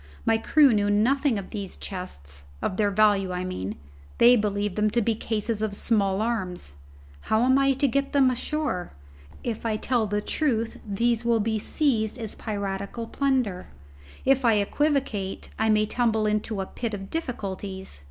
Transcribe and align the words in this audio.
My 0.25 0.39
crew 0.39 0.73
know 0.73 0.89
nothing 0.89 1.37
of 1.37 1.51
these 1.51 1.77
chests: 1.77 2.45
of 2.59 2.75
their 2.77 2.89
value, 2.89 3.31
I 3.31 3.43
mean; 3.43 3.75
they 4.17 4.35
believe 4.35 4.73
them 4.73 4.89
cases 4.89 5.61
of 5.61 5.75
small 5.75 6.23
arms. 6.23 6.73
How 7.29 7.43
am 7.43 7.59
I 7.59 7.73
to 7.73 7.87
get 7.87 8.11
them 8.11 8.31
ashore? 8.31 8.89
If 9.43 9.63
I 9.63 9.77
tell 9.77 10.07
the 10.07 10.19
truth, 10.19 10.79
they 10.89 11.15
will 11.23 11.39
be 11.39 11.59
seized 11.59 12.17
as 12.17 12.33
piratical 12.33 13.05
plunder. 13.05 13.67
If 14.25 14.43
I 14.43 14.53
equivocate, 14.53 15.49
I 15.59 15.69
may 15.69 15.85
tumble 15.85 16.25
into 16.25 16.61
a 16.61 16.65
pit 16.65 16.95
of 16.95 17.11
difficulties. 17.11 17.99